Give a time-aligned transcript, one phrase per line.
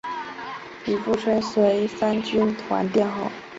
[0.85, 3.29] 李富春随三军团殿后。